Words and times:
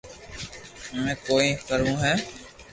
منو 0.99 1.13
ڪوئي 1.25 1.49
ڪروہ 1.67 1.95
ھئ 2.03 2.13